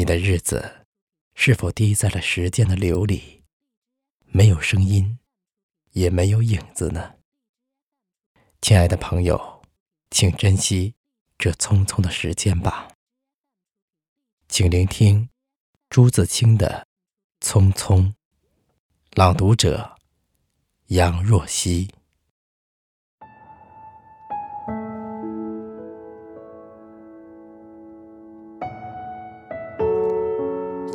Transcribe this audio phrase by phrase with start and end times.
[0.00, 0.86] 你的日子
[1.34, 3.42] 是否滴在了时间的流里，
[4.28, 5.18] 没有声音，
[5.90, 7.16] 也没有影子呢？
[8.62, 9.62] 亲爱的朋友，
[10.10, 10.94] 请珍惜
[11.36, 12.88] 这匆匆的时间吧。
[14.48, 15.28] 请聆听
[15.90, 16.86] 朱自清的
[17.46, 18.04] 《匆匆》，
[19.12, 19.98] 朗读者
[20.86, 21.90] 杨若曦。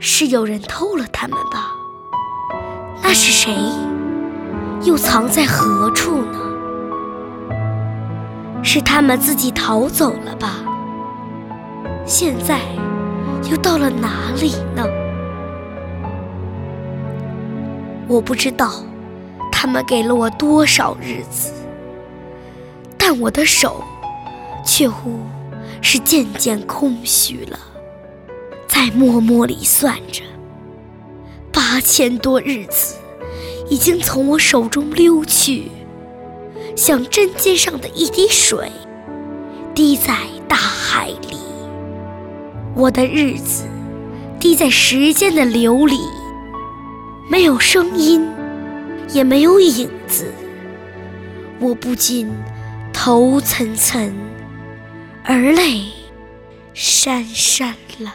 [0.00, 1.72] 是有人偷了它们吧？
[3.02, 3.52] 那是谁？
[4.84, 6.38] 又藏在何处呢？
[8.62, 10.60] 是他们自己逃走了吧？
[12.06, 12.60] 现在
[13.50, 14.86] 又到了哪里呢？
[18.06, 18.70] 我不知道
[19.50, 21.52] 他们给了我多少日子，
[22.96, 23.82] 但我的手
[24.64, 25.18] 却乎
[25.82, 27.58] 是渐渐空虚了。
[28.68, 30.22] 在默默里算着，
[31.52, 32.94] 八千多日子
[33.68, 35.70] 已经从我手中溜去，
[36.76, 38.70] 像针尖上的一滴水，
[39.74, 41.38] 滴在大海里。
[42.76, 43.64] 我的日子
[44.38, 45.98] 滴在时间的流里，
[47.28, 48.24] 没有声音，
[49.12, 50.32] 也没有影子。
[51.58, 52.30] 我不禁
[52.92, 54.12] 头涔涔，
[55.24, 55.82] 而泪
[56.74, 58.14] 潸潸了。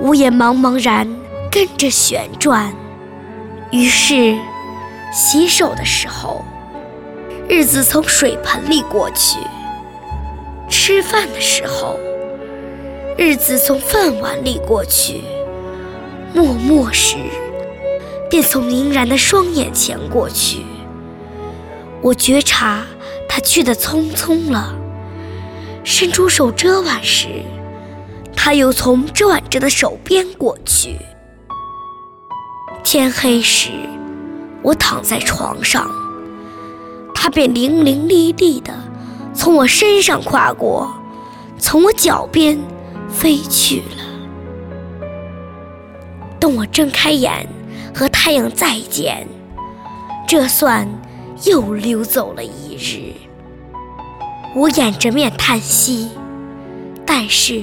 [0.00, 1.08] 我也茫茫然
[1.50, 2.72] 跟着旋转，
[3.72, 4.38] 于是
[5.12, 6.44] 洗手的时候，
[7.48, 9.38] 日子从水盆里过去；
[10.68, 11.98] 吃饭的时候，
[13.16, 15.22] 日子从饭碗里过去；
[16.32, 17.16] 默默时，
[18.30, 20.64] 便从凝然的双眼前过去。
[22.00, 22.86] 我觉察
[23.28, 24.72] 他去的匆匆了，
[25.82, 27.42] 伸出手遮挽时。
[28.48, 30.96] 他又从遮挽着的手边过去。
[32.82, 33.68] 天黑时，
[34.62, 35.86] 我躺在床上，
[37.14, 38.72] 他便伶伶俐俐地
[39.34, 40.90] 从我身上跨过，
[41.58, 42.58] 从我脚边
[43.10, 45.06] 飞去了。
[46.40, 47.46] 等我睁开眼
[47.94, 49.28] 和太阳再见，
[50.26, 50.88] 这算
[51.44, 53.12] 又溜走了一日。
[54.56, 56.08] 我掩着面叹息，
[57.04, 57.62] 但是。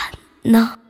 [0.43, 0.80] 呢？